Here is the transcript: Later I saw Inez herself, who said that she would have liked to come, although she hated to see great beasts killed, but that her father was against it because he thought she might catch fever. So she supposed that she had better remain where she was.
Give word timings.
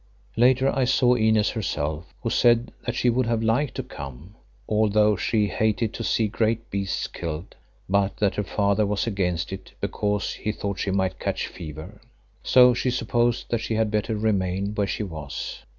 Later 0.35 0.75
I 0.75 0.85
saw 0.85 1.13
Inez 1.13 1.51
herself, 1.51 2.11
who 2.23 2.31
said 2.31 2.71
that 2.87 2.95
she 2.95 3.07
would 3.11 3.27
have 3.27 3.43
liked 3.43 3.75
to 3.75 3.83
come, 3.83 4.33
although 4.67 5.15
she 5.15 5.45
hated 5.45 5.93
to 5.93 6.03
see 6.03 6.27
great 6.27 6.71
beasts 6.71 7.05
killed, 7.05 7.53
but 7.87 8.17
that 8.17 8.33
her 8.33 8.43
father 8.43 8.83
was 8.87 9.05
against 9.05 9.53
it 9.53 9.73
because 9.79 10.33
he 10.33 10.51
thought 10.53 10.79
she 10.79 10.89
might 10.89 11.19
catch 11.19 11.45
fever. 11.45 12.01
So 12.41 12.73
she 12.73 12.89
supposed 12.89 13.51
that 13.51 13.59
she 13.61 13.75
had 13.75 13.91
better 13.91 14.15
remain 14.17 14.73
where 14.73 14.87
she 14.87 15.03
was. 15.03 15.59